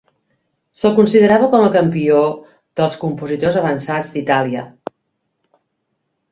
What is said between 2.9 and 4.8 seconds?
compositors avançats d'Itàlia.